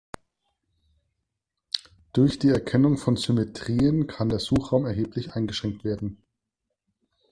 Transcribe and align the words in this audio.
Durch 2.11 2.39
die 2.39 2.49
Erkennung 2.49 2.97
von 2.97 3.17
Symmetrien 3.17 4.07
kann 4.07 4.29
der 4.29 4.39
Suchraum 4.39 4.87
erheblich 4.87 5.33
eingeschränkt 5.33 5.83
werden. 5.83 6.23